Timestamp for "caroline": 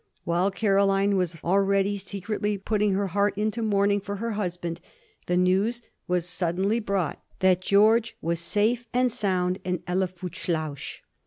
0.49-1.15